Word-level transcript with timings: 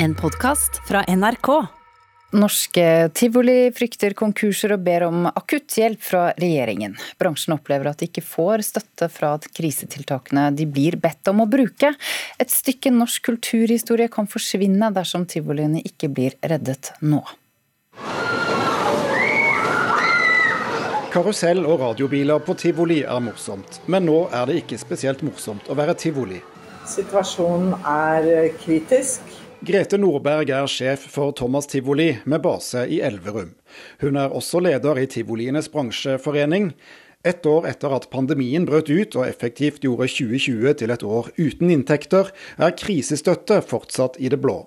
En 0.00 0.14
podkast 0.14 0.88
fra 0.88 1.04
NRK. 1.08 1.48
Norske 2.30 3.10
tivoli 3.18 3.72
frykter 3.74 4.14
konkurser 4.14 4.76
og 4.76 4.84
ber 4.86 5.02
om 5.08 5.24
akutt 5.26 5.74
hjelp 5.80 6.04
fra 6.06 6.20
regjeringen. 6.38 6.92
Bransjen 7.18 7.56
opplever 7.56 7.90
at 7.90 7.98
de 7.98 8.06
ikke 8.06 8.22
får 8.22 8.62
støtte 8.68 9.08
fra 9.10 9.32
krisetiltakene 9.42 10.44
de 10.54 10.68
blir 10.70 11.00
bedt 11.02 11.26
om 11.32 11.42
å 11.42 11.48
bruke. 11.50 11.90
Et 12.38 12.54
stykke 12.54 12.92
norsk 12.94 13.24
kulturhistorie 13.26 14.06
kan 14.12 14.30
forsvinne 14.30 14.92
dersom 14.94 15.26
tivoliene 15.26 15.82
ikke 15.82 16.12
blir 16.14 16.38
reddet 16.46 16.92
nå. 17.02 17.24
Karusell 21.10 21.64
og 21.66 21.82
radiobiler 21.82 22.46
på 22.46 22.54
tivoli 22.54 23.00
er 23.02 23.26
morsomt, 23.26 23.82
men 23.90 24.06
nå 24.06 24.28
er 24.30 24.46
det 24.46 24.62
ikke 24.62 24.78
spesielt 24.78 25.26
morsomt 25.26 25.66
å 25.66 25.74
være 25.74 25.98
tivoli. 25.98 26.38
Situasjonen 26.86 27.74
er 27.82 28.32
kritisk. 28.62 29.26
Grete 29.58 29.98
Nordberg 29.98 30.52
er 30.54 30.68
sjef 30.70 31.02
for 31.10 31.32
Thomas 31.34 31.66
Tivoli, 31.66 32.12
med 32.30 32.44
base 32.44 32.84
i 32.86 33.00
Elverum. 33.02 33.56
Hun 33.98 34.16
er 34.20 34.30
også 34.30 34.60
leder 34.62 35.00
i 35.02 35.06
tivolienes 35.10 35.66
bransjeforening. 35.72 36.68
Ett 37.26 37.46
år 37.46 37.66
etter 37.66 37.96
at 37.96 38.06
pandemien 38.12 38.68
brøt 38.68 38.86
ut 38.86 39.16
og 39.18 39.26
effektivt 39.26 39.82
gjorde 39.82 40.06
2020 40.12 40.76
til 40.78 40.94
et 40.94 41.02
år 41.02 41.30
uten 41.34 41.72
inntekter, 41.74 42.30
er 42.54 42.76
krisestøtte 42.78 43.58
fortsatt 43.66 44.20
i 44.22 44.30
det 44.30 44.38
blå. 44.44 44.60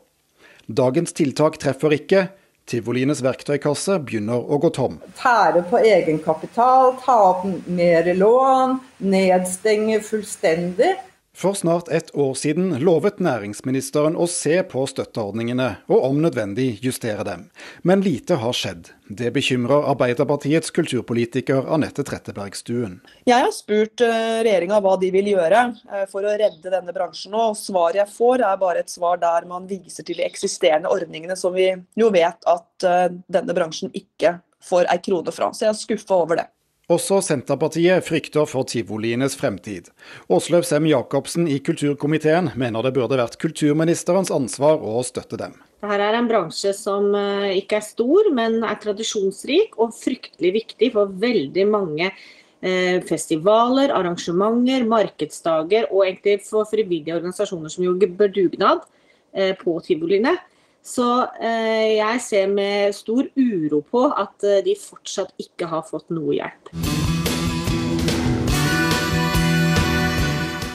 Dagens 0.68 1.16
tiltak 1.16 1.56
treffer 1.64 1.96
ikke. 1.96 2.26
Tivolienes 2.68 3.24
verktøykasse 3.24 3.96
begynner 4.04 4.44
å 4.44 4.60
gå 4.60 4.74
tom. 4.76 5.00
Tære 5.22 5.64
på 5.72 5.80
egenkapital, 5.80 6.98
ta 7.00 7.16
opp 7.32 7.48
mer 7.72 8.12
lån, 8.20 8.76
nedstenge 9.08 10.02
fullstendig. 10.04 10.92
For 11.34 11.54
snart 11.54 11.88
ett 11.88 12.16
år 12.16 12.34
siden 12.36 12.74
lovet 12.84 13.22
næringsministeren 13.24 14.18
å 14.20 14.26
se 14.28 14.58
på 14.68 14.84
støtteordningene, 14.88 15.68
og 15.88 16.04
om 16.10 16.20
nødvendig 16.20 16.82
justere 16.84 17.24
dem. 17.24 17.46
Men 17.88 18.04
lite 18.04 18.36
har 18.42 18.56
skjedd. 18.56 18.90
Det 19.08 19.32
bekymrer 19.32 19.88
Arbeiderpartiets 19.94 20.76
kulturpolitiker 20.76 21.72
Anette 21.72 22.04
Trettebergstuen. 22.08 23.00
Jeg 23.24 23.48
har 23.48 23.56
spurt 23.56 24.04
eh, 24.04 24.44
regjeringa 24.44 24.82
hva 24.84 24.98
de 25.00 25.14
vil 25.16 25.32
gjøre 25.32 25.64
eh, 25.72 26.06
for 26.12 26.28
å 26.28 26.36
redde 26.36 26.68
denne 26.68 26.96
bransjen. 26.96 27.32
og 27.32 27.56
Svaret 27.60 28.04
jeg 28.04 28.12
får 28.12 28.44
er 28.52 28.62
bare 28.62 28.84
et 28.84 28.92
svar 28.92 29.24
der 29.24 29.48
man 29.48 29.72
viser 29.72 30.04
til 30.08 30.20
de 30.20 30.28
eksisterende 30.28 30.92
ordningene 30.92 31.40
som 31.40 31.56
vi 31.56 31.72
jo 31.96 32.12
vet 32.12 32.44
at 32.44 32.88
eh, 32.88 33.08
denne 33.32 33.56
bransjen 33.56 33.96
ikke 33.96 34.42
får 34.68 34.92
ei 34.92 35.00
krone 35.00 35.32
fra. 35.32 35.54
Så 35.56 35.66
jeg 35.66 35.74
er 35.74 35.80
skuffa 35.80 36.20
over 36.26 36.44
det. 36.44 36.52
Også 36.92 37.22
Senterpartiet 37.24 38.04
frykter 38.04 38.48
for 38.50 38.68
tivolienes 38.68 39.38
fremtid. 39.40 39.88
Åslaug 40.34 40.66
Sem-Jacobsen 40.68 41.46
i 41.48 41.62
kulturkomiteen 41.64 42.50
mener 42.60 42.84
det 42.84 42.92
burde 42.98 43.20
vært 43.20 43.38
kulturministerens 43.40 44.32
ansvar 44.34 44.82
å 44.84 45.00
støtte 45.08 45.40
dem. 45.40 45.56
Dette 45.82 46.10
er 46.10 46.18
en 46.18 46.28
bransje 46.28 46.74
som 46.76 47.14
eh, 47.16 47.62
ikke 47.62 47.80
er 47.80 47.86
stor, 47.86 48.28
men 48.36 48.60
er 48.68 48.82
tradisjonsrik 48.84 49.80
og 49.80 49.96
fryktelig 49.96 50.52
viktig 50.58 50.92
for 50.98 51.16
veldig 51.24 51.66
mange 51.72 52.10
eh, 52.10 53.00
festivaler, 53.08 53.94
arrangementer, 53.96 54.84
markedsdager 54.90 55.88
og 55.94 56.04
egentlig 56.10 56.42
for 56.50 56.68
frivillige 56.70 57.16
organisasjoner 57.22 57.72
som 57.72 57.88
gjør 57.88 58.36
dugnad 58.36 58.84
eh, 59.32 59.56
på 59.62 59.80
tivoliene. 59.88 60.36
Så 60.82 61.08
eh, 61.38 61.98
jeg 62.00 62.22
ser 62.26 62.48
med 62.50 62.96
stor 62.98 63.28
uro 63.38 63.82
på 63.86 64.08
at 64.18 64.42
eh, 64.48 64.64
de 64.66 64.74
fortsatt 64.80 65.30
ikke 65.42 65.70
har 65.70 65.86
fått 65.86 66.10
noe 66.14 66.34
hjelp. 66.40 66.72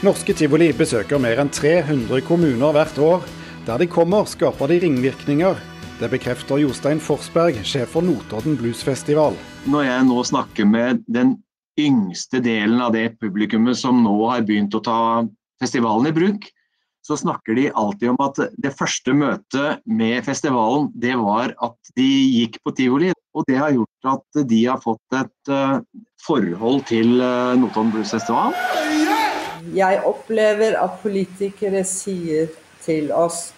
Norske 0.07 0.37
tivoli 0.39 0.69
besøker 0.77 1.19
mer 1.19 1.41
enn 1.43 1.51
300 1.51 2.23
kommuner 2.29 2.75
hvert 2.77 3.01
år. 3.03 3.25
Der 3.67 3.83
de 3.83 3.89
kommer, 3.91 4.29
skaper 4.31 4.71
de 4.71 4.79
ringvirkninger. 4.85 5.59
Det 5.99 6.11
bekrefter 6.13 6.61
Jostein 6.63 7.01
Forsberg, 7.03 7.59
sjef 7.67 7.97
for 7.97 8.07
Notodden 8.07 8.55
Bluesfestival. 8.61 9.35
Når 9.67 9.89
jeg 9.89 10.07
nå 10.07 10.23
snakker 10.29 10.69
med 10.71 11.03
den 11.11 11.35
yngste 11.81 12.39
delen 12.45 12.79
av 12.85 12.95
det 12.95 13.17
publikummet 13.19 13.81
som 13.81 14.05
nå 14.05 14.15
har 14.31 14.47
begynt 14.47 14.77
å 14.77 14.85
ta 14.85 15.01
festivalen 15.59 16.13
i 16.13 16.15
bruk, 16.15 16.47
så 17.07 17.17
snakker 17.17 17.55
de 17.55 17.69
alltid 17.71 18.11
om 18.11 18.19
at 18.25 18.41
det 18.59 18.73
første 18.75 19.15
møtet 19.15 19.83
med 19.87 20.25
festivalen, 20.27 20.89
det 20.95 21.15
var 21.21 21.53
at 21.63 21.93
de 21.99 22.07
gikk 22.41 22.59
på 22.67 22.75
tivoli. 22.75 23.13
Og 23.37 23.45
det 23.47 23.59
har 23.61 23.75
gjort 23.77 24.09
at 24.11 24.41
de 24.49 24.61
har 24.65 24.81
fått 24.83 25.15
et 25.19 25.51
uh, 25.53 25.79
forhold 26.25 26.87
til 26.89 27.21
uh, 27.21 27.53
Notodden 27.61 27.93
Blues 27.95 28.15
Festival. 28.17 28.57
Jeg 29.77 30.01
opplever 30.09 30.79
at 30.81 30.99
politikere 31.03 31.85
sier 31.87 32.49
til 32.83 33.13
oss 33.15 33.51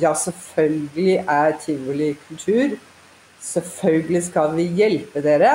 ja, 0.00 0.14
selvfølgelig 0.16 1.20
er 1.26 1.56
tivoli 1.62 2.12
kultur. 2.28 2.78
Selvfølgelig 3.42 4.24
skal 4.30 4.56
vi 4.56 4.70
hjelpe 4.78 5.22
dere. 5.24 5.52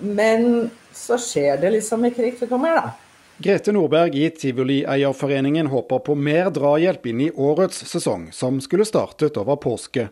Men 0.00 0.72
så 0.94 1.20
skjer 1.20 1.60
det 1.62 1.70
liksom 1.76 2.04
i 2.08 2.12
krigsutkommer, 2.14 2.80
da. 2.80 3.03
Grete 3.38 3.72
Nordberg 3.72 4.14
i 4.14 4.30
Tivolieierforeningen 4.30 5.66
håper 5.66 5.98
på 5.98 6.14
mer 6.14 6.52
drahjelp 6.54 7.06
inn 7.10 7.20
i 7.24 7.32
årets 7.34 7.80
sesong, 7.90 8.28
som 8.32 8.60
skulle 8.62 8.86
startet 8.86 9.34
over 9.40 9.58
påske. 9.58 10.06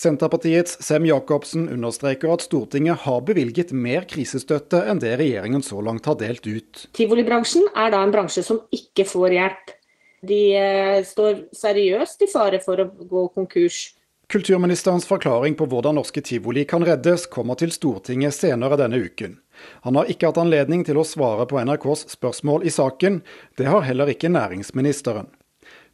Senterpartiets 0.00 0.78
Sem 0.80 1.04
Jacobsen 1.04 1.68
understreker 1.68 2.32
at 2.32 2.46
Stortinget 2.46 3.02
har 3.04 3.20
bevilget 3.28 3.74
mer 3.76 4.06
krisestøtte 4.08 4.80
enn 4.88 5.02
det 5.02 5.18
regjeringen 5.20 5.60
så 5.60 5.82
langt 5.84 6.08
har 6.08 6.16
delt 6.22 6.48
ut. 6.48 6.86
Tivolibransjen 6.96 7.68
er 7.76 7.92
da 7.92 8.00
en 8.00 8.14
bransje 8.14 8.46
som 8.46 8.62
ikke 8.72 9.04
får 9.04 9.36
hjelp. 9.36 9.76
De 10.24 10.40
eh, 10.56 11.04
står 11.04 11.44
seriøst 11.52 12.24
i 12.24 12.30
fare 12.32 12.62
for 12.64 12.80
å 12.80 12.88
gå 12.88 13.26
konkurs. 13.36 13.90
Kulturministerens 14.32 15.04
forklaring 15.04 15.56
på 15.58 15.68
hvordan 15.68 16.00
norske 16.00 16.24
tivoli 16.24 16.64
kan 16.64 16.84
reddes, 16.86 17.28
kommer 17.28 17.60
til 17.60 17.72
Stortinget 17.74 18.32
senere 18.32 18.80
denne 18.80 19.04
uken. 19.04 19.36
Han 19.86 19.98
har 19.98 20.10
ikke 20.12 20.30
hatt 20.30 20.40
anledning 20.40 20.84
til 20.86 21.00
å 21.00 21.06
svare 21.06 21.46
på 21.50 21.60
NRKs 21.60 22.06
spørsmål 22.14 22.64
i 22.66 22.72
saken. 22.74 23.20
Det 23.58 23.68
har 23.70 23.86
heller 23.86 24.12
ikke 24.12 24.32
næringsministeren. 24.32 25.30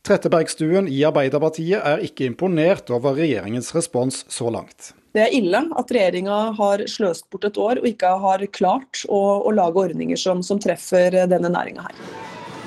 Trettebergstuen 0.06 0.86
i 0.86 1.00
Arbeiderpartiet 1.08 1.82
er 1.82 2.04
ikke 2.06 2.28
imponert 2.28 2.92
over 2.94 3.16
regjeringens 3.18 3.72
respons 3.74 4.22
så 4.30 4.52
langt. 4.54 4.92
Det 5.16 5.24
er 5.24 5.34
ille 5.34 5.62
at 5.80 5.90
regjeringa 5.90 6.36
har 6.58 6.84
sløst 6.92 7.26
bort 7.32 7.48
et 7.48 7.58
år 7.58 7.80
og 7.80 7.88
ikke 7.88 8.12
har 8.22 8.44
klart 8.54 9.02
å, 9.08 9.20
å 9.48 9.54
lage 9.56 9.82
ordninger 9.88 10.20
som, 10.20 10.44
som 10.46 10.60
treffer 10.62 11.24
denne 11.26 11.50
næringa 11.50 11.88
her. 11.88 12.04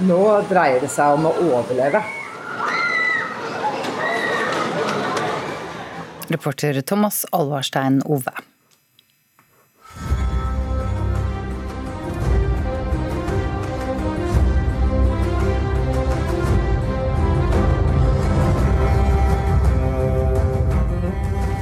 Nå 0.10 0.20
dreier 0.50 0.84
det 0.84 0.92
seg 0.92 1.16
om 1.16 1.30
å 1.30 1.36
overleve. 1.46 2.04
Reporter 6.30 6.82
Thomas 6.82 7.26
Alvarstein 7.32 8.02
Ove. 8.06 8.49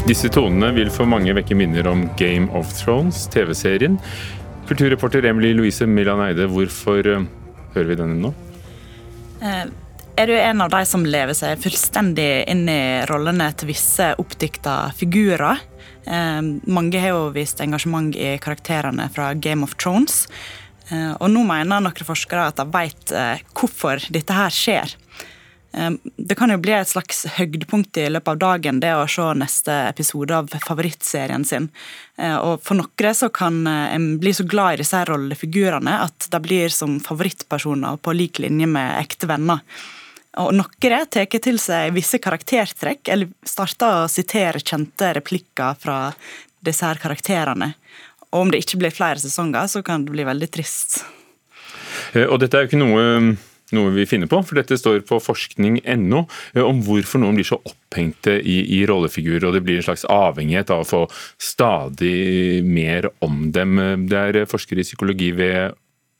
Disse 0.08 0.30
tonene 0.32 0.70
vil 0.72 0.88
for 0.94 1.10
mange 1.10 1.34
vekke 1.36 1.56
minner 1.58 1.88
om 1.92 2.06
Game 2.16 2.48
of 2.56 2.70
Thrones, 2.78 3.26
TV-serien. 3.28 3.98
Kulturreporter 4.70 5.26
Emily 5.28 5.50
Louise 5.58 5.84
Millan 5.84 6.22
Eide, 6.24 6.46
hvorfor 6.48 7.04
uh, 7.12 7.26
hører 7.74 7.90
vi 7.90 7.98
denne 8.00 8.16
nå? 8.22 8.32
Uh, 9.42 9.66
er 10.16 10.30
du 10.32 10.36
en 10.38 10.64
av 10.64 10.72
de 10.72 10.80
som 10.88 11.04
lever 11.04 11.36
seg 11.36 11.60
fullstendig 11.60 12.46
inn 12.48 12.64
i 12.72 13.04
rollene 13.10 13.50
til 13.60 13.68
visse 13.74 14.14
oppdikta 14.24 14.78
figurer? 14.96 15.60
Uh, 16.08 16.56
mange 16.72 17.04
har 17.04 17.12
jo 17.12 17.28
vist 17.36 17.60
engasjement 17.66 18.16
i 18.16 18.38
karakterene 18.40 19.10
fra 19.12 19.34
Game 19.36 19.68
of 19.68 19.76
Thrones. 19.76 20.24
Og 20.88 21.28
nå 21.28 21.42
mener 21.44 21.82
noen 21.84 22.06
forskere 22.08 22.46
at 22.48 22.62
de 22.62 22.64
vet 22.72 23.12
hvorfor 23.52 24.00
dette 24.16 24.32
her 24.32 24.54
skjer. 24.56 24.94
Det 26.16 26.36
kan 26.36 26.50
jo 26.50 26.58
bli 26.62 26.74
et 26.74 26.90
slags 26.90 27.26
høydepunkt 27.38 27.98
i 28.02 28.08
løpet 28.10 28.32
av 28.32 28.40
dagen, 28.42 28.80
det 28.82 28.94
å 28.98 29.06
se 29.10 29.26
neste 29.38 29.74
episode 29.92 30.34
av 30.34 30.50
favorittserien 30.64 31.46
sin. 31.46 31.68
Eh, 32.18 32.38
og 32.38 32.64
For 32.66 32.80
noen 32.80 33.18
så 33.18 33.30
kan 33.34 33.60
eh, 33.70 33.94
en 33.94 34.08
bli 34.22 34.34
så 34.34 34.46
glad 34.48 34.78
i 34.78 34.82
disse 34.82 35.04
rollefigurene 35.06 36.00
at 36.08 36.30
de 36.34 36.42
blir 36.42 36.74
som 36.74 36.98
favorittpersoner 37.04 38.00
på 38.02 38.16
lik 38.18 38.42
linje 38.42 38.70
med 38.70 38.96
ekte 39.04 39.30
venner. 39.30 39.62
Og 40.42 40.54
Noen 40.54 41.06
tar 41.10 41.30
til 41.42 41.60
seg 41.62 41.94
visse 41.96 42.20
karaktertrekk, 42.22 43.10
eller 43.14 43.30
starter 43.46 44.04
å 44.04 44.10
sitere 44.12 44.62
kjente 44.62 45.12
replikker 45.18 45.78
fra 45.82 46.00
disse 46.66 46.86
her 46.86 47.02
karakterene. 47.02 47.74
Og 48.32 48.42
om 48.44 48.52
det 48.52 48.64
ikke 48.64 48.82
blir 48.82 48.94
flere 48.94 49.22
sesonger, 49.22 49.70
så 49.70 49.84
kan 49.86 50.06
det 50.06 50.14
bli 50.14 50.26
veldig 50.28 50.50
trist. 50.54 51.04
Eh, 52.14 52.26
og 52.26 52.42
dette 52.42 52.58
er 52.58 52.66
jo 52.66 52.72
ikke 52.72 52.82
noe 52.82 53.06
noe 53.76 53.94
vi 53.96 54.08
finner 54.08 54.30
på, 54.32 54.40
for 54.46 54.60
dette 54.60 54.78
står 54.80 55.02
på 55.10 55.20
forskning.no 55.24 56.22
eh, 56.54 56.64
om 56.64 56.82
hvorfor 56.86 57.24
noen 57.24 57.40
blir 57.40 57.48
så 57.48 57.60
opphengte 57.60 58.38
i, 58.40 58.60
i, 58.78 58.84
rollefigurer, 58.90 59.50
og 59.50 59.58
det 59.58 59.64
blir 59.66 59.82
en 59.82 59.88
slags 59.90 60.06
avhengighet 60.12 60.72
av 60.74 60.86
å 60.86 60.88
få 60.88 61.04
stadig 61.42 62.64
mer 62.68 63.10
om 63.26 63.50
dem. 63.56 63.80
Det 64.08 64.24
er 64.24 64.50
forskere 64.50 64.84
i 64.84 64.88
psykologi 64.88 65.34
ved 65.36 65.78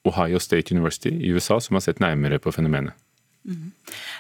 Ohio 0.08 0.40
State 0.40 0.76
University 0.76 1.12
i 1.12 1.34
USA 1.36 1.60
som 1.64 1.78
har 1.78 1.86
sett 1.86 2.04
nærmere 2.04 2.40
på 2.40 2.54
fenomenet. 2.56 2.96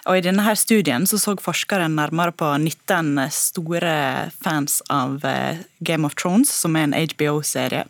Og 0.07 0.17
I 0.17 0.23
denne 0.23 0.45
her 0.45 0.55
studien 0.55 1.07
så, 1.09 1.19
så 1.19 1.35
forskeren 1.41 1.97
nærmere 1.97 2.31
på 2.31 2.47
19 2.57 3.27
store 3.33 3.97
fans 4.43 4.79
av 4.93 5.25
eh, 5.27 5.59
Game 5.79 6.07
of 6.07 6.15
Thrones, 6.15 6.51
som 6.53 6.77
er 6.79 6.87
en 6.87 6.95
HBO-serie. 6.95 7.83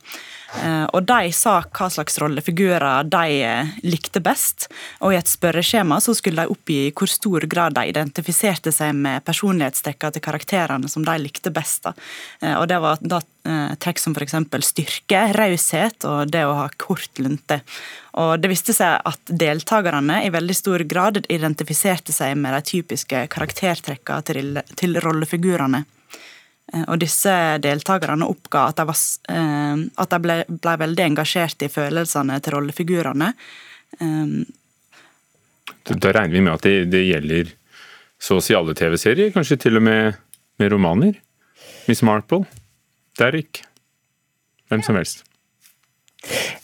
Eh, 0.63 0.85
og 0.95 1.05
De 1.05 1.31
sa 1.35 1.59
hva 1.61 1.89
slags 1.93 2.17
rollefigurer 2.23 3.05
de 3.11 3.37
eh, 3.45 3.75
likte 3.85 4.23
best. 4.23 4.69
og 4.99 5.13
I 5.13 5.19
et 5.19 5.29
spørreskjema 5.29 5.99
så 6.01 6.15
skulle 6.17 6.41
de 6.41 6.55
oppgi 6.57 6.79
hvor 6.89 7.11
stor 7.11 7.45
grad 7.45 7.77
de 7.77 7.85
identifiserte 7.91 8.73
seg 8.73 8.97
med 8.97 9.25
personlighetstrekkene 9.27 10.17
til 10.17 10.25
karakterene 10.25 10.89
som 10.89 11.05
de 11.05 11.19
likte 11.21 11.53
best. 11.53 11.91
Og 12.41 12.65
Det 12.67 12.81
var 12.81 12.97
da 13.01 13.21
trekk 13.79 14.01
som 14.01 14.15
f.eks. 14.17 14.35
styrke, 14.67 15.21
raushet 15.37 16.03
og 16.09 16.31
det 16.33 16.43
å 16.43 16.55
ha 16.57 16.65
kort 16.75 17.21
lunte. 17.21 17.61
Og 18.19 18.41
Det 18.41 18.49
viste 18.51 18.75
seg 18.75 19.01
at 19.07 19.31
deltakerne 19.31 20.23
i 20.25 20.31
veldig 20.33 20.55
stor 20.57 20.83
grad 20.89 21.21
identifiserte 21.29 22.15
seg 22.15 22.35
med 22.37 22.55
de 22.57 22.63
typiske 22.71 23.27
karaktertrekkene 23.31 24.27
til, 24.27 24.59
til 24.75 24.99
rollefigurene. 25.03 25.85
Eh, 26.73 26.83
og 26.87 26.99
disse 27.01 27.33
deltakerne 27.63 28.27
oppga 28.27 28.67
at 28.71 28.79
de, 28.79 28.87
var, 28.89 29.01
eh, 29.31 29.83
at 30.03 30.13
de 30.13 30.21
ble, 30.23 30.37
ble, 30.49 30.75
veldig 30.83 31.05
engasjert 31.11 31.63
i 31.63 31.71
følelsene 31.71 32.39
til 32.43 32.57
rollefigurene. 32.57 33.31
Eh, 34.01 34.37
da 35.87 36.11
regner 36.11 36.35
vi 36.35 36.43
med 36.43 36.55
at 36.57 36.67
det, 36.67 36.75
det 36.91 37.05
gjelder 37.07 37.53
så 38.19 38.39
å 38.39 38.43
si 38.43 38.55
alle 38.57 38.75
TV-serier, 38.75 39.31
kanskje 39.31 39.59
til 39.67 39.79
og 39.79 39.85
med, 39.85 40.17
med 40.59 40.73
romaner? 40.73 41.19
Miss 41.87 42.01
Marple, 42.03 42.43
Derrick, 43.17 43.63
hvem 44.69 44.83
som 44.85 44.99
helst. 44.99 45.23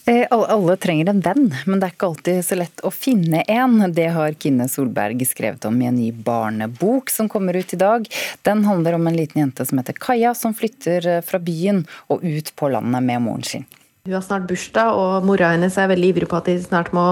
Eh, 0.05 0.27
alle 0.29 0.75
trenger 0.77 1.09
en 1.09 1.21
venn, 1.23 1.45
men 1.65 1.79
det 1.79 1.87
er 1.87 1.93
ikke 1.93 2.07
alltid 2.09 2.39
så 2.45 2.57
lett 2.59 2.81
å 2.83 2.91
finne 2.91 3.43
en. 3.47 3.77
Det 3.95 4.09
har 4.15 4.35
Kine 4.39 4.67
Solberg 4.69 5.23
skrevet 5.27 5.65
om 5.69 5.77
i 5.81 5.87
en 5.87 5.95
ny 5.95 6.09
barnebok 6.11 7.13
som 7.13 7.29
kommer 7.31 7.55
ut 7.55 7.73
i 7.73 7.79
dag. 7.79 8.09
Den 8.43 8.65
handler 8.67 8.97
om 8.97 9.07
en 9.07 9.17
liten 9.17 9.39
jente 9.45 9.65
som 9.65 9.79
heter 9.79 9.95
Kaja, 9.97 10.33
som 10.35 10.55
flytter 10.57 11.07
eh, 11.07 11.21
fra 11.25 11.39
byen 11.39 11.85
og 12.11 12.25
ut 12.25 12.51
på 12.59 12.71
landet 12.73 13.05
med 13.07 13.23
moren 13.23 13.45
sin. 13.47 13.67
Hun 14.03 14.17
har 14.17 14.25
snart 14.25 14.49
bursdag, 14.49 14.97
og 14.99 15.23
mora 15.25 15.53
hennes 15.53 15.77
er 15.79 15.87
veldig 15.93 16.09
ivrig 16.11 16.27
på 16.29 16.41
at 16.41 16.49
de 16.51 16.57
snart 16.59 16.91
må 16.95 17.05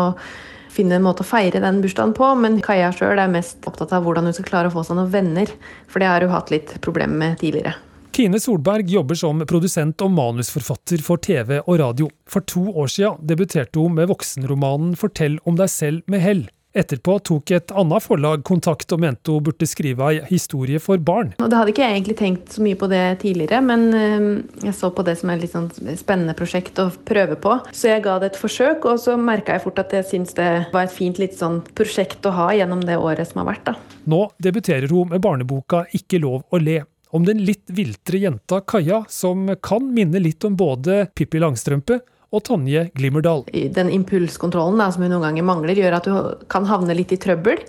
finne 0.71 0.97
en 0.97 1.05
måte 1.05 1.23
å 1.23 1.27
feire 1.27 1.61
den 1.63 1.79
bursdagen 1.83 2.11
på, 2.15 2.27
men 2.39 2.59
Kaja 2.63 2.91
sjøl 2.95 3.19
er 3.19 3.31
mest 3.31 3.63
opptatt 3.67 3.95
av 3.95 4.03
hvordan 4.03 4.27
hun 4.27 4.35
skal 4.35 4.49
klare 4.49 4.71
å 4.71 4.75
få 4.75 4.83
seg 4.87 4.99
noen 4.99 5.13
venner, 5.13 5.55
for 5.87 6.03
det 6.03 6.11
har 6.11 6.25
hun 6.25 6.35
hatt 6.35 6.51
litt 6.51 6.75
problemer 6.83 7.15
med 7.23 7.39
tidligere. 7.39 7.77
Kine 8.11 8.39
Solberg 8.39 8.89
jobber 8.91 9.15
som 9.15 9.39
produsent 9.47 10.01
og 10.03 10.11
manusforfatter 10.11 10.99
for 11.05 11.21
TV 11.23 11.61
og 11.61 11.77
radio. 11.79 12.09
For 12.27 12.43
to 12.43 12.65
år 12.83 12.89
siden 12.91 13.21
debuterte 13.23 13.79
hun 13.79 13.95
med 13.95 14.09
voksenromanen 14.11 14.97
'Fortell 14.99 15.37
om 15.47 15.55
deg 15.55 15.69
selv 15.71 16.01
med 16.11 16.19
hell'. 16.19 16.49
Etterpå 16.75 17.17
tok 17.19 17.51
et 17.51 17.71
annet 17.71 18.03
forlag 18.03 18.43
kontakt 18.47 18.91
og 18.91 18.99
mente 19.03 19.31
hun 19.31 19.43
burde 19.43 19.67
skrive 19.67 20.07
ei 20.07 20.19
historie 20.29 20.79
for 20.79 20.99
barn. 20.99 21.33
Det 21.39 21.55
hadde 21.55 21.71
ikke 21.73 21.83
jeg 21.83 21.95
egentlig 21.97 22.17
tenkt 22.19 22.51
så 22.55 22.63
mye 22.63 22.79
på 22.79 22.87
det 22.91 23.19
tidligere, 23.23 23.59
men 23.63 23.87
eh, 23.95 24.27
jeg 24.67 24.75
så 24.75 24.91
på 24.91 25.03
det 25.07 25.17
som 25.19 25.31
et 25.31 25.43
litt 25.43 25.55
sånn 25.55 25.67
spennende 25.99 26.35
prosjekt 26.35 26.79
å 26.79 26.89
prøve 27.07 27.35
på. 27.39 27.57
Så 27.71 27.91
jeg 27.91 28.03
ga 28.03 28.19
det 28.19 28.31
et 28.31 28.39
forsøk, 28.39 28.87
og 28.87 28.99
så 29.03 29.17
merka 29.19 29.55
jeg 29.55 29.65
fort 29.65 29.83
at 29.83 29.91
jeg 29.95 30.07
syntes 30.11 30.35
det 30.39 30.51
var 30.71 30.87
et 30.87 30.95
fint 30.95 31.19
litt 31.19 31.35
sånn 31.39 31.59
prosjekt 31.75 32.27
å 32.27 32.35
ha 32.35 32.51
gjennom 32.55 32.83
det 32.87 32.99
året 32.99 33.27
som 33.27 33.43
har 33.43 33.51
vært. 33.51 33.71
da. 33.71 33.75
Nå 34.11 34.29
debuterer 34.41 34.87
hun 34.91 35.11
med 35.11 35.21
barneboka 35.21 35.85
'Ikke 35.91 36.19
lov 36.19 36.43
å 36.51 36.59
le' 36.59 36.85
om 37.11 37.25
den 37.27 37.43
litt 37.45 37.69
viltre 37.71 38.21
jenta 38.21 38.61
Kaja, 38.61 39.03
som 39.09 39.49
kan 39.63 39.91
minne 39.93 40.21
litt 40.23 40.43
om 40.47 40.55
både 40.57 41.05
Pippi 41.15 41.41
Langstrømpe 41.43 41.99
og 42.31 42.43
Tonje 42.47 42.85
Glimmerdal. 42.95 43.43
Den 43.75 43.91
impulskontrollen 43.91 44.79
da, 44.79 44.87
som 44.91 45.03
hun 45.03 45.11
noen 45.11 45.27
ganger 45.27 45.47
mangler, 45.47 45.75
gjør 45.75 45.97
at 45.97 46.07
du 46.07 46.45
kan 46.51 46.67
havne 46.69 46.95
litt 46.95 47.11
i 47.11 47.19
trøbbel. 47.19 47.59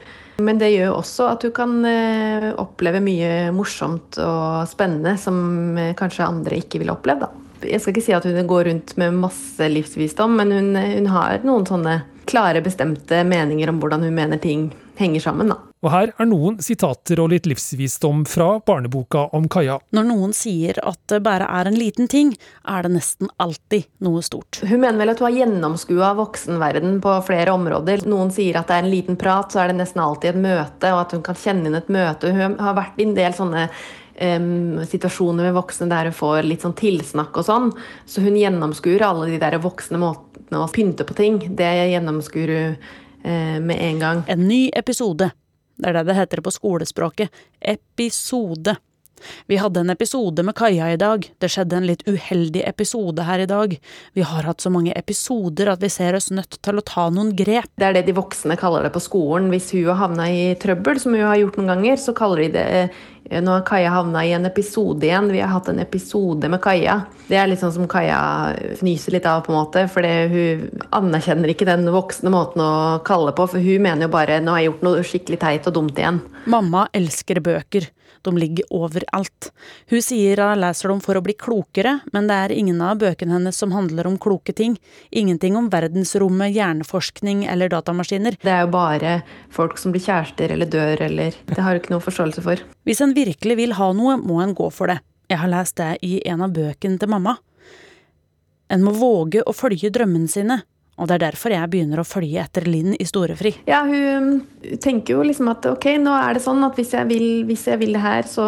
Men 0.43 0.59
det 0.59 0.73
gjør 0.73 0.95
også 0.97 1.27
at 1.35 1.45
du 1.45 1.51
kan 1.55 1.83
eh, 1.87 2.49
oppleve 2.59 3.03
mye 3.05 3.51
morsomt 3.55 4.17
og 4.23 4.69
spennende 4.71 5.17
som 5.21 5.77
eh, 5.79 5.93
kanskje 5.99 6.29
andre 6.29 6.63
ikke 6.63 6.81
ville 6.83 6.95
opplevd. 6.95 7.27
Jeg 7.69 7.83
skal 7.83 7.95
ikke 7.95 8.07
si 8.07 8.15
at 8.17 8.27
hun 8.27 8.49
går 8.51 8.71
rundt 8.71 8.97
med 8.99 9.19
masse 9.23 9.69
livsvisdom, 9.71 10.39
men 10.41 10.55
hun, 10.55 10.73
hun 10.79 11.11
har 11.13 11.45
noen 11.47 11.67
sånne 11.69 12.01
klare, 12.31 12.63
bestemte 12.65 13.23
meninger 13.27 13.71
om 13.71 13.83
hvordan 13.83 14.07
hun 14.07 14.17
mener 14.17 14.41
ting 14.43 14.71
henger 14.99 15.27
sammen. 15.27 15.53
da. 15.53 15.72
Og 15.83 15.91
her 15.91 16.13
er 16.15 16.29
noen 16.31 16.61
sitater 16.63 17.19
og 17.19 17.33
litt 17.33 17.47
livsvisdom 17.51 18.23
fra 18.31 18.61
barneboka 18.63 19.25
om 19.35 19.49
Kaja. 19.51 19.81
Når 19.91 20.05
noen 20.07 20.35
sier 20.37 20.79
at 20.87 21.01
det 21.11 21.19
bare 21.27 21.49
er 21.51 21.67
en 21.67 21.79
liten 21.79 22.07
ting, 22.11 22.31
er 22.71 22.87
det 22.87 22.93
nesten 22.95 23.33
alltid 23.43 23.89
noe 24.07 24.23
stort. 24.23 24.61
Hun 24.63 24.79
mener 24.85 25.01
vel 25.01 25.11
at 25.11 25.19
hun 25.19 25.27
har 25.27 25.41
gjennomskua 25.41 26.13
voksenverden 26.21 27.01
på 27.03 27.17
flere 27.27 27.57
områder. 27.57 28.07
Noen 28.07 28.31
sier 28.35 28.61
at 28.61 28.71
det 28.71 28.79
er 28.79 28.87
en 28.87 28.95
liten 28.95 29.19
prat, 29.19 29.51
så 29.51 29.65
er 29.65 29.73
det 29.73 29.81
nesten 29.81 30.05
alltid 30.05 30.37
et 30.37 30.41
møte, 30.47 30.95
og 30.95 31.01
at 31.03 31.17
hun 31.17 31.27
kan 31.27 31.43
kjenne 31.43 31.67
inn 31.67 31.81
et 31.81 31.93
møte. 31.99 32.31
Hun 32.31 32.57
har 32.63 32.79
vært 32.79 33.03
i 33.03 33.09
en 33.09 33.19
del 33.19 33.35
sånne 33.43 33.67
um, 34.23 34.81
situasjoner 34.87 35.51
med 35.51 35.59
voksne 35.59 35.91
der 35.91 36.13
hun 36.13 36.19
får 36.23 36.47
litt 36.47 36.63
sånn 36.63 36.79
tilsnakk 36.79 37.43
og 37.43 37.51
sånn. 37.51 37.71
Så 38.07 38.23
hun 38.23 38.39
gjennomskuer 38.39 39.03
alle 39.11 39.33
de 39.35 39.43
der 39.43 39.59
voksne 39.59 39.99
måtene 39.99 40.63
å 40.63 40.71
pynte 40.71 41.11
på 41.11 41.19
ting. 41.19 41.43
Det 41.59 41.75
gjennomskuer 41.91 42.55
hun 42.55 42.83
uh, 43.27 43.59
med 43.59 43.79
en 43.83 44.05
gang. 44.07 44.27
En 44.31 44.47
ny 44.47 44.69
episode 44.79 45.33
det 45.83 45.91
er 45.91 45.99
det 45.99 46.07
det 46.09 46.19
heter 46.21 46.43
på 46.45 46.55
skolespråket. 46.55 47.43
Episode. 47.61 48.77
Vi 49.47 49.59
hadde 49.61 49.81
en 49.81 49.93
episode 49.95 50.43
med 50.43 50.57
Kaja 50.59 50.91
i 50.93 50.99
dag. 51.01 51.29
Det 51.39 51.51
skjedde 51.53 51.79
en 51.79 51.89
litt 51.89 52.05
uheldig 52.09 52.65
episode 52.69 53.27
her 53.29 53.45
i 53.45 53.49
dag. 53.51 53.77
Vi 54.13 54.27
har 54.27 54.49
hatt 54.49 54.65
så 54.65 54.73
mange 54.73 54.95
episoder 54.99 55.73
at 55.73 55.83
vi 55.83 55.91
ser 55.93 56.17
oss 56.19 56.31
nødt 56.35 56.59
til 56.63 56.79
å 56.79 56.87
ta 56.87 57.09
noen 57.11 57.35
grep. 57.37 57.71
Det 57.77 57.89
er 57.89 57.99
det 57.99 58.07
de 58.09 58.17
voksne 58.17 58.59
kaller 58.61 58.87
det 58.87 58.95
på 58.95 59.03
skolen. 59.03 59.51
Hvis 59.53 59.73
hun 59.75 59.89
har 59.91 60.01
havna 60.07 60.29
i 60.33 60.53
trøbbel, 60.61 61.01
som 61.03 61.17
hun 61.17 61.27
har 61.27 61.41
gjort 61.41 61.59
noen 61.61 61.75
ganger, 61.75 61.99
så 62.01 62.17
kaller 62.17 62.47
de 62.47 62.53
det 62.57 62.71
nå 63.41 63.53
har 63.55 63.63
Kaja 63.65 63.91
havna 63.95 64.25
i 64.27 64.33
en 64.33 64.47
episode 64.47 65.07
igjen. 65.07 65.31
Vi 65.33 65.41
har 65.41 65.49
hatt 65.49 65.69
en 65.69 65.79
episode 65.81 66.49
med 66.53 66.61
Kaja. 66.63 66.99
Det 67.29 67.39
er 67.39 67.49
litt 67.49 67.63
sånn 67.63 67.73
som 67.73 67.89
Kaja 67.89 68.19
fnyser 68.81 69.17
litt 69.17 69.29
av, 69.29 69.45
på 69.47 69.55
en 69.55 69.61
måte. 69.61 69.87
For 69.93 70.05
hun 70.05 70.67
anerkjenner 70.91 71.53
ikke 71.53 71.69
den 71.69 71.87
voksne 71.95 72.33
måten 72.35 72.65
å 72.65 73.01
kalle 73.07 73.33
på. 73.37 73.47
For 73.55 73.63
hun 73.63 73.87
mener 73.87 74.09
jo 74.09 74.13
bare 74.13 74.41
'nå 74.41 74.53
har 74.53 74.61
jeg 74.61 74.73
gjort 74.73 74.87
noe 74.89 75.07
skikkelig 75.07 75.41
teit 75.41 75.67
og 75.67 75.75
dumt 75.75 75.97
igjen'. 75.97 76.21
Mamma 76.47 76.89
elsker 76.93 77.41
bøker. 77.41 77.89
De 78.23 78.33
ligger 78.39 78.69
overalt. 78.75 79.51
Hun 79.91 80.03
sier 80.05 80.41
hun 80.43 80.61
leser 80.63 80.93
dem 80.93 81.03
for 81.05 81.19
å 81.19 81.23
bli 81.25 81.35
klokere, 81.39 81.99
men 82.15 82.29
det 82.31 82.39
er 82.39 82.55
ingen 82.55 82.81
av 82.85 83.01
bøkene 83.03 83.37
hennes 83.37 83.59
som 83.59 83.75
handler 83.75 84.09
om 84.09 84.19
kloke 84.23 84.55
ting. 84.57 84.77
Ingenting 85.11 85.57
om 85.59 85.71
verdensrommet, 85.73 86.55
hjerneforskning 86.57 87.45
eller 87.51 87.73
datamaskiner. 87.73 88.39
Det 88.43 88.53
er 88.53 88.65
jo 88.65 88.73
bare 88.75 89.15
folk 89.53 89.79
som 89.81 89.95
blir 89.95 90.05
kjærester 90.05 90.55
eller 90.55 90.71
dør 90.71 91.07
eller 91.09 91.39
Det 91.47 91.63
har 91.63 91.75
du 91.75 91.83
ikke 91.83 91.97
noe 91.97 92.05
forståelse 92.05 92.45
for. 92.45 92.63
Hvis 92.89 93.03
en 93.05 93.15
virkelig 93.17 93.59
vil 93.59 93.77
ha 93.79 93.93
noe, 93.97 94.19
må 94.21 94.41
en 94.43 94.55
gå 94.57 94.69
for 94.75 94.93
det. 94.93 95.01
Jeg 95.31 95.41
har 95.41 95.51
lest 95.51 95.79
det 95.81 95.97
i 96.05 96.21
en 96.29 96.45
av 96.45 96.53
bøkene 96.55 97.01
til 97.01 97.11
mamma. 97.11 97.39
En 98.73 98.85
må 98.85 98.95
våge 98.97 99.43
å 99.45 99.53
følge 99.57 99.91
drømmene 99.93 100.31
sine, 100.31 100.63
og 101.01 101.09
det 101.09 101.17
er 101.17 101.25
derfor 101.25 101.55
jeg 101.55 101.71
begynner 101.73 102.03
å 102.03 102.07
følge 102.07 102.43
etter 102.43 102.67
Linn 102.69 102.93
i 103.01 103.07
Storefri. 103.09 103.55
Ja, 103.69 103.81
hun 103.89 104.43
tenker 104.83 105.17
jo 105.17 105.25
liksom 105.27 105.49
at 105.53 105.65
ok, 105.71 105.87
nå 106.03 106.13
er 106.19 106.37
det 106.37 106.45
sånn 106.45 106.61
at 106.67 106.77
hvis 106.79 106.93
jeg 106.95 107.09
vil, 107.09 107.27
hvis 107.49 107.65
jeg 107.71 107.81
vil 107.81 107.97
det 107.97 108.03
her, 108.05 108.29
så 108.29 108.47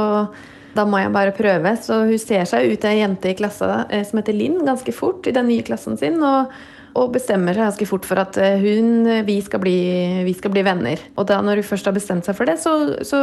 da 0.74 0.84
må 0.88 1.00
jeg 1.00 1.14
bare 1.14 1.34
prøve. 1.34 1.72
Så 1.80 2.02
hun 2.04 2.20
ser 2.20 2.44
seg 2.50 2.68
ut 2.72 2.86
ei 2.88 2.98
jente 3.00 3.32
i 3.32 3.38
klassa 3.38 3.84
eh, 3.88 4.04
som 4.06 4.20
heter 4.20 4.36
Linn, 4.36 4.60
ganske 4.66 4.92
fort 4.94 5.26
i 5.30 5.34
den 5.34 5.48
nye 5.50 5.64
klassen 5.66 5.98
sin. 6.00 6.20
og 6.22 6.52
og 6.94 7.14
bestemmer 7.14 7.56
seg 7.56 7.66
ganske 7.66 7.88
fort 7.90 8.06
for 8.08 8.20
at 8.22 8.38
eh, 8.40 8.60
hun, 8.62 9.08
vi 9.26 9.38
skal, 9.44 9.62
bli, 9.62 9.76
vi 10.26 10.34
skal 10.36 10.52
bli 10.54 10.64
venner. 10.66 11.00
Og 11.18 11.26
da 11.28 11.40
når 11.42 11.60
hun 11.60 11.68
først 11.68 11.90
har 11.90 11.96
bestemt 11.96 12.26
seg 12.26 12.38
for 12.38 12.48
det, 12.48 12.56
så, 12.62 12.74
så 13.06 13.20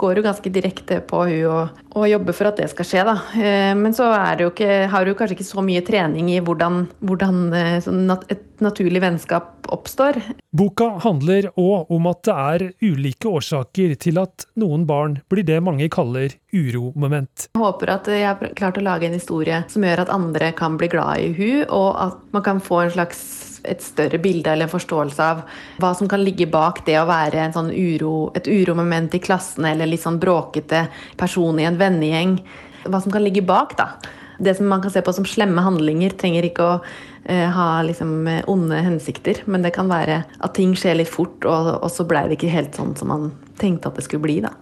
går 0.00 0.20
hun 0.20 0.28
ganske 0.28 0.52
direkte 0.54 1.00
på 1.04 1.24
hun 1.28 1.44
og, 1.50 1.82
og, 1.92 2.06
jobber 2.08 2.36
for 2.36 2.50
at 2.50 2.60
det 2.60 2.70
skal 2.72 2.88
skje. 2.88 3.04
Da. 3.08 3.16
Eh, 3.36 3.72
men 3.78 3.96
så 3.96 4.08
ikke, 4.48 4.70
har 4.92 5.10
hun 5.10 5.18
kanskje 5.18 5.38
ikke 5.38 5.52
så 5.52 5.64
mye 5.64 5.84
trening 5.84 6.32
i 6.32 6.40
hvordan, 6.44 6.84
hvordan 7.04 7.44
eh, 7.58 7.78
sånn 7.84 8.08
et 8.32 8.54
naturlig 8.64 9.02
vennskap 9.02 9.68
oppstår. 9.72 10.20
Boka 10.54 10.88
handler 11.02 11.48
òg 11.58 11.90
om 11.92 12.06
at 12.10 12.22
det 12.26 12.34
er 12.34 12.64
ulike 12.84 13.30
årsaker 13.30 13.94
til 14.00 14.20
at 14.22 14.46
noen 14.60 14.84
barn 14.88 15.18
blir 15.32 15.46
det 15.46 15.60
mange 15.64 15.88
kaller 15.92 16.36
uromoment. 16.54 17.48
Jeg 17.54 17.62
håper 17.62 17.94
at 17.96 18.10
jeg 18.12 18.26
har 18.28 18.54
klart 18.58 18.78
å 18.78 18.84
lage 18.84 19.08
en 19.08 19.16
historie 19.16 19.62
som 19.72 19.84
gjør 19.86 20.04
at 20.04 20.12
andre 20.14 20.52
kan 20.56 20.78
bli 20.80 20.90
glad 20.92 21.24
i 21.24 21.32
hun, 21.34 21.64
og 21.68 21.90
at 22.06 22.20
man 22.36 22.46
kan 22.46 22.62
få 22.62 22.84
en 22.84 22.93
slags 22.94 23.24
et 23.64 23.82
større 23.82 24.20
bilde 24.20 24.50
eller 24.50 24.68
en 24.68 24.72
forståelse 24.72 25.24
av 25.24 25.40
hva 25.80 25.92
som 25.96 26.08
kan 26.10 26.22
ligge 26.22 26.46
bak 26.50 26.82
det 26.86 26.98
å 27.00 27.06
være 27.08 27.48
sånn 27.54 27.70
uro, 27.72 28.30
et 28.36 28.48
uromoment 28.50 29.14
i 29.16 29.22
klassen 29.24 29.64
eller 29.68 29.88
litt 29.88 30.04
sånn 30.04 30.20
bråkete 30.20 30.86
person 31.20 31.60
i 31.60 31.68
en 31.68 31.80
vennegjeng. 31.80 32.36
Hva 32.84 33.00
som 33.00 33.14
kan 33.14 33.24
ligge 33.24 33.44
bak, 33.46 33.76
da. 33.80 33.94
Det 34.36 34.56
som 34.58 34.68
man 34.68 34.82
kan 34.82 34.92
se 34.92 35.00
på 35.04 35.14
som 35.14 35.26
slemme 35.28 35.62
handlinger, 35.64 36.16
trenger 36.20 36.48
ikke 36.48 36.66
å 36.66 36.74
eh, 37.22 37.48
ha 37.54 37.68
liksom 37.86 38.26
onde 38.50 38.82
hensikter. 38.84 39.44
Men 39.46 39.64
det 39.64 39.72
kan 39.76 39.88
være 39.88 40.24
at 40.26 40.56
ting 40.58 40.74
skjer 40.76 40.98
litt 41.00 41.12
fort, 41.12 41.46
og, 41.46 41.70
og 41.78 41.88
så 41.94 42.06
blei 42.08 42.26
det 42.28 42.40
ikke 42.40 42.52
helt 42.52 42.76
sånn 42.76 42.92
som 42.98 43.14
man 43.14 43.30
tenkte 43.62 43.88
at 43.88 44.00
det 44.00 44.08
skulle 44.08 44.26
bli. 44.26 44.42
da 44.44 44.52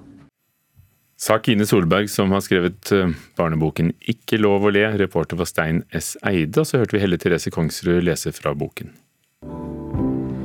Sa 1.16 1.38
Kine 1.38 1.66
Solberg, 1.66 2.10
som 2.10 2.32
har 2.34 2.42
skrevet 2.42 2.92
eh, 2.92 3.14
barneboken 3.38 3.92
'Ikke 4.00 4.40
lov 4.40 4.66
å 4.66 4.72
le', 4.74 4.96
reporter 4.98 5.38
for 5.38 5.46
Stein 5.46 5.84
S. 5.92 6.16
Eide, 6.26 6.60
og 6.60 6.66
så 6.66 6.82
hørte 6.82 6.96
vi 6.96 7.02
Helle 7.04 7.18
Therese 7.18 7.50
Kongsrud 7.50 8.02
lese 8.02 8.32
fra 8.32 8.54
boken. 8.54 8.90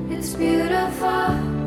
It's 0.10 0.36
beautiful 0.36 1.58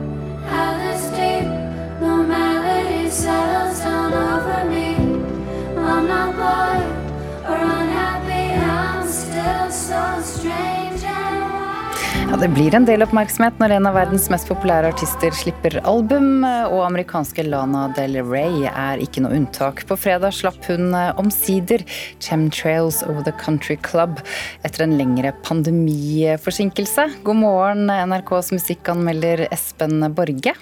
det 12.30 12.48
blir 12.54 12.72
en 12.72 12.86
del 12.88 13.02
oppmerksomhet 13.04 13.58
når 13.60 13.72
en 13.74 13.86
av 13.90 13.96
verdens 13.98 14.30
mest 14.32 14.46
populære 14.48 14.88
artister 14.94 15.34
slipper 15.36 15.74
album, 15.84 16.44
og 16.44 16.86
amerikanske 16.86 17.42
Lana 17.44 17.82
Del 17.98 18.16
Rey 18.24 18.64
er 18.70 19.02
ikke 19.02 19.20
noe 19.20 19.34
unntak. 19.36 19.82
På 19.84 19.98
fredag 19.98 20.32
slapp 20.38 20.64
hun 20.70 20.94
omsider 21.20 21.84
'Chemtrails 22.16 23.02
Over 23.04 23.26
The 23.26 23.34
Country 23.42 23.76
Club' 23.76 24.22
etter 24.64 24.86
en 24.86 24.96
lengre 24.96 25.34
pandemiforsinkelse. 25.44 27.10
God 27.26 27.36
morgen, 27.42 27.90
NRKs 27.90 28.54
musikkanmelder 28.56 29.44
Espen 29.50 30.00
Borge. 30.14 30.54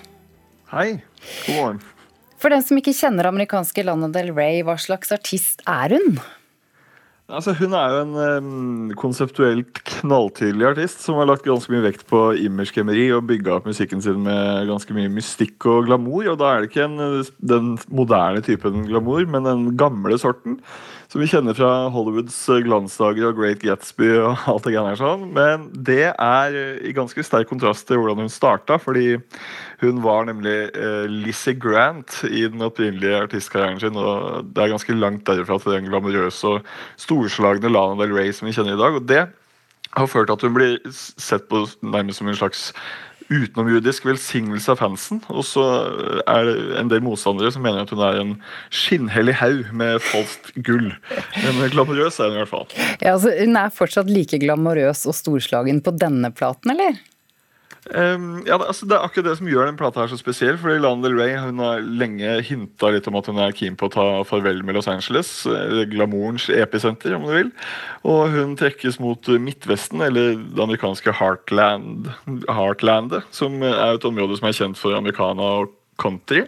Hei, 0.73 0.99
god 1.47 1.55
morgen. 1.55 1.81
For 2.39 2.51
den 2.51 2.63
som 2.63 2.79
ikke 2.81 2.97
kjenner 2.97 3.31
amerikanske 3.31 3.87
Lana 3.87 4.11
Del 4.11 4.35
Rey, 4.35 4.65
hva 4.67 4.75
slags 4.81 5.15
artist 5.15 5.63
er 5.67 5.95
hun? 5.95 6.19
Altså, 7.29 7.53
hun 7.59 7.75
er 7.77 7.91
jo 7.93 7.97
en 8.07 8.15
um, 8.41 8.93
konseptuelt 8.97 9.83
knalltydelig 9.85 10.65
artist 10.71 11.03
som 11.05 11.19
har 11.21 11.27
lagt 11.29 11.45
ganske 11.45 11.69
mye 11.75 11.85
vekt 11.85 12.07
på 12.09 12.23
imagekemeri 12.41 13.03
og 13.13 13.27
bygga 13.29 13.59
opp 13.59 13.69
musikken 13.69 14.01
sin 14.01 14.23
med 14.25 14.65
ganske 14.71 14.97
mye 14.97 15.11
mystikk 15.13 15.67
og 15.69 15.91
glamour. 15.91 16.25
Og 16.33 16.39
da 16.41 16.55
er 16.55 16.65
det 16.65 16.71
ikke 16.71 16.87
en, 16.87 17.27
den 17.53 17.75
moderne 17.93 18.41
typen 18.47 18.87
glamour, 18.89 19.29
men 19.29 19.45
den 19.45 19.67
gamle 19.77 20.17
sorten 20.17 20.57
som 21.09 21.23
vi 21.23 21.29
kjenner 21.31 21.57
fra 21.57 21.89
Hollywoods 21.93 22.37
glansdager 22.67 23.31
og 23.31 23.39
Great 23.39 23.63
Gatsby 23.65 24.11
og 24.19 24.43
alt 24.53 24.67
det 24.69 24.75
her 24.77 24.99
sånn. 25.01 25.29
Men 25.33 25.69
det 25.73 26.11
er 26.13 26.59
i 26.85 26.93
ganske 26.97 27.25
sterk 27.25 27.49
kontrast 27.49 27.87
til 27.89 28.01
hvordan 28.01 28.25
hun 28.25 28.33
starta, 28.33 28.77
fordi 28.81 29.17
hun 29.81 30.03
var 30.05 30.27
nemlig 30.29 30.57
uh, 30.77 31.05
Lizzie 31.09 31.57
Grant 31.57 32.21
i 32.29 32.45
den 32.51 32.65
opprinnelige 32.67 33.23
artistkarrieren 33.25 33.81
sin, 33.81 33.97
og 33.97 34.51
det 34.53 34.65
er 34.65 34.75
ganske 34.75 34.97
langt 34.99 35.25
derifra 35.29 35.57
til 35.63 35.77
den 35.79 35.89
glamorøse 35.89 36.57
og 36.57 36.69
storslagne 37.19 37.71
Lana 37.73 37.99
Del 38.01 38.15
Rey 38.15 38.33
som 38.33 38.49
vi 38.49 38.55
kjenner 38.55 38.77
i 38.77 38.81
dag. 38.81 38.95
og 38.95 39.07
det 39.07 39.27
har 39.97 40.07
ført 40.07 40.29
til 40.29 40.37
at 40.37 40.43
hun 40.45 40.55
blir 40.55 40.79
sett 40.93 41.49
på 41.49 41.65
nærmest 41.83 42.21
som 42.21 42.29
en 42.29 42.37
slags 42.37 42.73
utenomjudisk 43.29 44.07
velsignelse 44.09 44.73
av 44.73 44.79
fansen. 44.81 45.21
Og 45.29 45.45
så 45.45 45.65
er 46.25 46.49
det 46.49 46.55
en 46.81 46.89
del 46.89 47.03
motstandere 47.05 47.51
som 47.53 47.65
mener 47.65 47.85
at 47.85 47.93
hun 47.93 48.01
er 48.05 48.21
en 48.23 48.35
skinnhellig 48.73 49.35
haug 49.41 49.69
med 49.77 50.01
falskt 50.05 50.55
gull. 50.65 50.95
Men 51.45 51.61
glamorøs 51.75 52.21
er 52.21 52.31
hun 52.31 52.39
i 52.39 52.43
hvert 52.43 52.53
fall. 52.53 52.67
Ja, 53.03 53.17
altså, 53.17 53.35
Hun 53.37 53.59
er 53.61 53.75
fortsatt 53.75 54.09
like 54.13 54.41
glamorøs 54.41 55.05
og 55.09 55.17
storslagen 55.17 55.83
på 55.85 55.93
denne 56.01 56.33
platen, 56.33 56.73
eller? 56.73 56.97
Um, 57.89 58.43
ja, 58.45 58.59
altså 58.61 58.85
Det 58.85 58.97
er 58.97 59.05
akkurat 59.07 59.31
det 59.31 59.37
som 59.39 59.49
gjør 59.49 59.65
den 59.71 59.79
plata 59.79 60.03
her 60.03 60.11
så 60.13 60.19
spesiell. 60.21 60.59
fordi 60.61 60.81
Lana 60.83 61.07
Del 61.07 61.17
Rey 61.17 61.37
hun 61.41 61.63
har 61.63 61.81
lenge 61.81 62.35
hinta 62.45 62.91
litt 62.93 63.09
om 63.09 63.17
at 63.17 63.31
hun 63.31 63.41
er 63.41 63.55
keen 63.57 63.79
på 63.81 63.89
å 63.89 63.95
ta 63.95 64.07
farvel 64.29 64.61
med 64.67 64.77
Los 64.77 64.91
Angeles. 64.91 65.31
Glamourens 65.89 66.49
episenter, 66.53 67.17
om 67.17 67.25
du 67.25 67.33
vil. 67.33 67.51
Og 68.05 68.29
hun 68.35 68.57
trekkes 68.61 69.01
mot 69.01 69.33
Midtvesten, 69.41 70.05
eller 70.05 70.37
det 70.37 70.65
amerikanske 70.65 71.17
Heartland, 71.17 72.11
Heartlandet, 72.49 73.25
som 73.31 73.63
er 73.63 73.97
et 73.97 74.05
område 74.09 74.37
som 74.37 74.51
er 74.51 74.59
kjent 74.61 74.81
for 74.81 74.97
americana 74.99 75.53
og 75.63 75.78
country. 76.01 76.45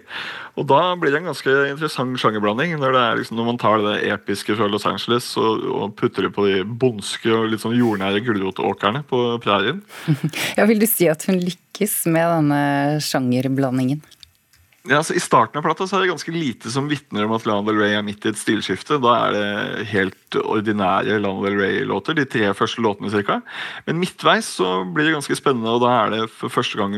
Og 0.59 0.67
da 0.71 0.81
blir 0.99 1.13
det 1.13 1.21
en 1.23 1.31
ganske 1.31 1.55
interessant 1.71 2.19
sjangerblanding 2.21 2.77
når, 2.81 2.97
det 2.97 3.05
liksom, 3.21 3.39
når 3.41 3.49
man 3.51 3.61
tar 3.61 3.83
det 3.85 3.97
episke 4.13 4.57
fra 4.59 4.69
Los 4.71 4.87
Angeles 4.89 5.33
og, 5.41 5.67
og 5.71 5.97
putter 5.99 6.27
det 6.27 6.33
på 6.37 6.47
de 6.49 6.63
bondske 6.65 7.33
og 7.35 7.51
litt 7.53 7.65
sånn 7.65 7.79
jordnære 7.79 8.23
gulrotåkrene 8.27 9.05
på 9.11 9.25
prærien. 9.45 9.83
Ja, 10.59 10.67
vil 10.69 10.81
du 10.83 10.87
si 10.89 11.07
at 11.11 11.23
hun 11.29 11.39
lykkes 11.41 12.03
med 12.11 12.27
denne 12.35 12.63
sjangerblandingen? 13.05 14.03
Ja, 14.89 14.97
altså 14.97 15.13
I 15.13 15.21
starten 15.21 15.61
av 15.61 15.65
plata 15.67 15.85
så 15.85 15.99
er 15.99 16.07
det 16.07 16.13
ganske 16.15 16.33
lite 16.33 16.71
som 16.73 16.87
vitner 16.89 17.27
om 17.27 17.35
at 17.37 17.45
Lana 17.45 17.67
Del 17.67 17.77
Rey 17.83 17.93
er 17.99 18.05
midt 18.05 18.25
i 18.25 18.31
et 18.31 18.39
stilskifte. 18.41 18.97
Da 19.05 19.17
er 19.27 19.35
det 19.37 19.89
helt 19.91 20.39
ordinære 20.41 21.19
Lana 21.21 21.45
Del 21.45 21.59
Rey-låter, 21.61 22.17
de 22.17 22.25
tre 22.25 22.49
første 22.57 22.81
låtene 22.81 23.13
cirka. 23.13 23.43
Men 23.85 24.01
midtveis 24.01 24.49
så 24.57 24.71
blir 24.89 25.11
det 25.11 25.19
ganske 25.19 25.37
spennende, 25.37 25.75
og 25.77 25.85
da 25.85 25.91
er 25.99 26.15
det 26.15 26.23
for 26.33 26.53
første 26.55 26.81
gang 26.81 26.97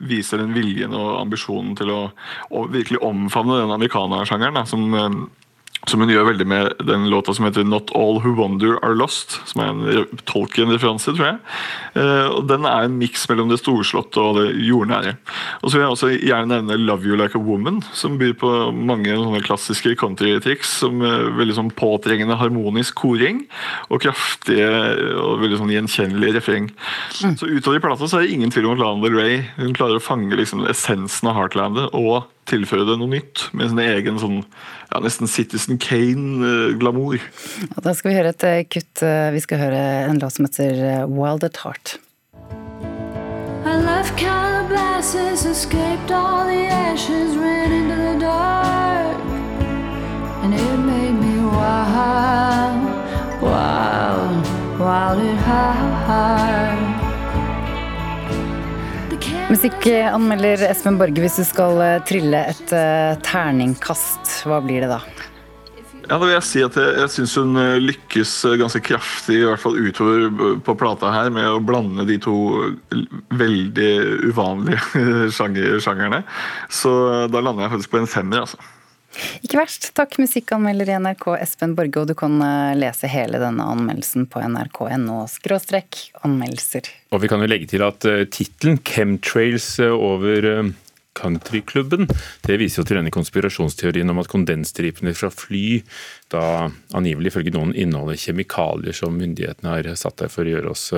viser 0.00 0.40
den 0.40 0.56
viljen 0.56 0.96
og 0.96 1.18
ambisjonen 1.20 1.76
til 1.76 1.92
å, 1.92 2.00
å 2.48 2.64
virkelig 2.72 3.02
omfavne 3.04 3.60
den 3.60 3.76
amerikanersjangeren 3.76 4.64
som 4.70 4.88
som 5.86 6.02
hun 6.02 6.10
gjør 6.10 6.26
veldig 6.32 6.46
med 6.48 6.72
den 6.84 7.06
låta 7.10 7.34
som 7.34 7.46
heter 7.46 7.64
'Not 7.64 7.92
All 7.94 8.18
Who 8.20 8.34
Wonder 8.34 8.78
Are 8.82 8.94
Lost'. 8.94 9.38
Som 9.46 9.62
er 9.62 9.68
en 9.68 10.06
Tolkien-referanse, 10.26 11.14
tror 11.14 11.26
jeg. 11.26 11.38
Uh, 11.94 12.28
og 12.36 12.48
Den 12.48 12.64
er 12.64 12.84
en 12.84 12.98
miks 12.98 13.28
mellom 13.28 13.48
det 13.48 13.60
storslåtte 13.60 14.18
og 14.18 14.36
det 14.36 14.58
jordnære. 14.66 15.16
Og 15.62 15.70
så 15.70 15.78
vil 15.78 15.84
jeg 15.86 15.90
også 15.90 16.10
gjerne 16.18 16.48
nevne 16.48 16.76
'Love 16.76 17.06
You 17.06 17.16
Like 17.16 17.38
a 17.38 17.42
Woman', 17.42 17.84
som 17.92 18.18
byr 18.18 18.34
på 18.34 18.72
mange 18.74 19.06
sånne 19.06 19.42
klassiske 19.42 19.94
countrytriks. 19.96 20.78
Som 20.82 21.00
er 21.02 21.30
veldig 21.38 21.54
sånn 21.54 21.70
påtrengende 21.70 22.36
harmonisk 22.36 22.94
koring 22.94 23.46
og 23.90 24.00
kraftige 24.00 25.16
og 25.16 25.40
veldig 25.40 25.58
sånn 25.58 25.72
gjenkjennelige 25.72 26.34
refreng. 26.34 26.70
Mm. 27.22 27.36
Så 27.38 27.46
utover 27.46 27.76
i 27.76 27.80
plata 27.80 28.08
så 28.08 28.18
er 28.18 28.26
det 28.26 28.34
ingen 28.34 28.50
tvil 28.50 28.66
om 28.66 28.72
at 28.72 28.82
Lana 28.82 29.02
Del 29.02 29.16
Rey 29.16 29.48
hun 29.56 29.74
klarer 29.74 29.96
å 29.96 30.02
fange 30.02 30.34
liksom 30.36 30.66
essensen 30.66 31.28
av 31.28 31.36
Heartlandet 31.38 31.94
og 31.94 32.26
tilføre 32.48 32.86
det 32.88 32.96
noe 33.00 33.10
nytt 33.12 33.48
med 33.56 33.70
sin 33.70 33.80
egen 33.82 34.18
sånn 34.20 34.38
ja, 34.42 35.00
nesten 35.04 35.28
Citizen 35.28 35.78
Kane-glamour. 35.82 37.20
Ja, 37.64 37.82
da 37.84 37.94
skal 37.96 38.12
vi 38.12 38.18
høre 38.18 38.32
et 38.32 38.44
eh, 38.48 38.62
kutt. 38.64 39.02
Eh, 39.04 39.30
vi 39.34 39.42
skal 39.44 39.60
høre 39.60 39.82
en 40.08 40.20
låt 40.22 40.38
som 40.38 40.48
heter 40.48 40.80
eh, 40.80 41.04
Wild 41.08 41.44
at 41.44 41.60
Heart. 41.64 41.98
I 43.68 43.76
left 43.76 44.16
Calabasas, 44.16 45.44
escaped 45.44 46.10
all 46.10 46.46
the 46.46 46.66
ashes, 46.66 47.36
ran 47.36 47.72
into 47.72 47.96
the 47.96 48.18
dark. 48.20 49.18
And 50.42 50.54
it 50.54 50.78
made 50.78 51.12
me 51.20 51.44
wild, 51.44 52.80
wild, 53.42 54.46
wild 54.80 55.20
at 55.20 55.76
heart. 56.06 56.77
Musikkanmelder 59.48 60.60
Espen 60.68 60.98
Borge, 61.00 61.22
hvis 61.24 61.38
du 61.40 61.44
skal 61.48 61.78
eh, 61.80 62.02
trille 62.04 62.42
et 62.50 62.72
uh, 62.76 63.14
terningkast, 63.24 64.42
hva 64.44 64.58
blir 64.60 64.84
det 64.84 64.90
da? 64.90 64.98
Ja, 66.02 66.18
da 66.18 66.18
vil 66.20 66.34
Jeg 66.34 66.44
si 66.44 66.60
at 66.66 66.76
jeg, 66.76 66.90
jeg 67.00 67.12
syns 67.14 67.36
hun 67.40 67.56
eh, 67.56 67.78
lykkes 67.80 68.34
ganske 68.60 68.82
kraftig, 68.84 69.38
i 69.40 69.46
hvert 69.48 69.62
fall 69.62 69.80
utover 69.80 70.58
på 70.66 70.74
plata 70.76 71.14
her, 71.14 71.32
med 71.32 71.48
å 71.48 71.62
blande 71.64 72.04
de 72.10 72.18
to 72.20 72.36
veldig 73.40 73.90
uvanlige 74.28 75.04
sjanger, 75.38 75.80
sjangerne. 75.80 76.20
Så 76.68 76.92
da 77.32 77.40
lander 77.40 77.64
jeg 77.64 77.78
faktisk 77.78 77.96
på 77.96 78.02
en 78.02 78.12
femmer, 78.18 78.44
altså. 78.44 78.60
Ikke 79.42 79.58
verst. 79.60 79.90
Takk, 79.96 80.16
musikkanmelder 80.20 80.90
i 80.90 80.98
NRK 81.02 81.26
Espen 81.38 81.74
Borge, 81.78 82.02
og 82.02 82.10
du 82.10 82.14
kan 82.18 82.36
eh, 82.44 82.76
lese 82.78 83.10
hele 83.10 83.40
denne 83.42 83.66
anmeldelsen 83.72 84.28
på 84.30 84.42
nrk.no 84.44 85.22
skråstrekk 85.30 86.00
anmeldelser. 86.26 86.90
Og 87.14 87.22
vi 87.24 87.30
kan 87.30 87.42
jo 87.42 87.48
legge 87.50 87.70
til 87.70 87.84
at 87.86 88.06
uh, 88.08 88.24
tittelen 88.30 88.78
'Chemtrails 88.82 89.78
eh, 89.82 89.92
over 89.92 90.70
countryklubben', 91.18 92.06
det 92.46 92.58
viser 92.60 92.82
jo 92.82 92.86
til 92.86 93.00
denne 93.00 93.14
konspirasjonsteorien 93.14 94.10
om 94.10 94.22
at 94.22 94.30
kondensstripene 94.30 95.14
fra 95.18 95.32
fly 95.34 95.80
da 96.30 96.70
angivelig 96.94 97.32
ifølge 97.32 97.56
noen 97.56 97.74
inneholder 97.74 98.20
kjemikalier 98.22 98.94
som 98.94 99.18
myndighetene 99.18 99.72
har 99.72 99.88
satt 99.98 100.20
der 100.22 100.30
for 100.30 100.46
å 100.46 100.54
gjøre 100.54 100.74
oss 100.76 100.92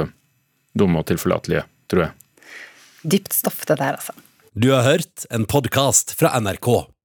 dumme 0.77 1.01
og 1.01 1.09
tilforlatelige, 1.09 1.65
tror 1.89 2.05
jeg. 2.05 2.45
Dypt 3.01 3.33
stoff 3.33 3.65
det 3.65 3.81
der, 3.81 3.97
altså. 3.97 4.13
Du 4.53 4.73
har 4.75 4.85
hørt 4.85 5.25
en 5.31 5.47
podkast 5.49 6.13
fra 6.19 6.35
NRK. 6.37 6.69